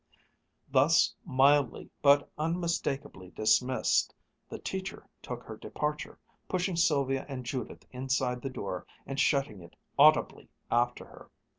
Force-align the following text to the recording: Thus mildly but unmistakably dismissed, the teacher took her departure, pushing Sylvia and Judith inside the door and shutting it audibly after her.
Thus 0.67 1.13
mildly 1.25 1.91
but 2.01 2.27
unmistakably 2.35 3.29
dismissed, 3.29 4.15
the 4.49 4.57
teacher 4.57 5.07
took 5.21 5.43
her 5.43 5.55
departure, 5.57 6.17
pushing 6.49 6.75
Sylvia 6.75 7.23
and 7.29 7.45
Judith 7.45 7.85
inside 7.91 8.41
the 8.41 8.49
door 8.49 8.87
and 9.05 9.19
shutting 9.19 9.61
it 9.61 9.75
audibly 9.99 10.49
after 10.71 11.05
her. 11.05 11.29